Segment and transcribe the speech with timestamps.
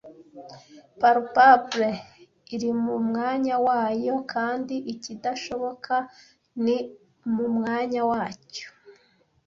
[0.99, 1.89] Palpable
[2.55, 5.95] iri mu mwanya wayo kandi ikidashoboka
[6.63, 6.77] ni
[7.35, 8.67] mu mwanya wacyo.)